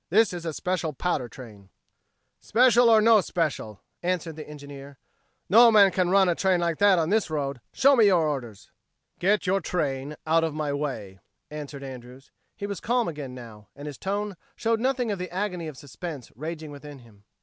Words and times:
"This 0.09 0.33
is 0.33 0.47
a 0.47 0.53
special 0.53 0.93
powder 0.93 1.29
train." 1.29 1.69
"Special 2.39 2.89
or 2.89 3.01
no 3.01 3.21
special," 3.21 3.83
answered 4.01 4.35
the 4.35 4.49
engineer, 4.49 4.97
"no 5.47 5.69
man 5.71 5.91
can 5.91 6.09
run 6.09 6.27
a 6.27 6.33
train 6.33 6.59
like 6.59 6.79
that 6.79 6.97
on 6.97 7.11
this 7.11 7.29
road. 7.29 7.61
Show 7.71 7.95
me 7.95 8.07
your 8.07 8.27
orders." 8.27 8.71
"Get 9.19 9.45
your 9.45 9.61
train 9.61 10.15
out 10.25 10.43
of 10.43 10.55
my 10.55 10.73
way," 10.73 11.19
answered 11.51 11.83
Andrews. 11.83 12.31
He 12.55 12.65
was 12.65 12.81
calm 12.81 13.07
again 13.07 13.35
now, 13.35 13.67
and 13.75 13.85
his 13.85 13.99
tone 13.99 14.37
showed 14.55 14.79
nothing 14.79 15.11
of 15.11 15.19
the 15.19 15.29
agony 15.31 15.67
of 15.67 15.77
suspense 15.77 16.31
raging 16.35 16.71
within 16.71 16.97
him. 16.97 17.25